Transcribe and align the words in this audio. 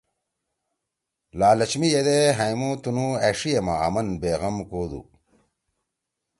لالچ 1.39 1.71
می 1.79 1.87
یدے 1.93 2.19
ہأئمُو 2.37 2.71
تُنو 2.81 3.07
أݜیئے 3.27 3.59
ما 3.65 3.73
آمن 3.85 4.07
بیغم 4.21 4.55
کودُو۔ 4.69 5.01